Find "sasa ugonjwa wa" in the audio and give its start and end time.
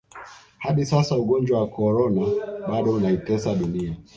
0.85-1.67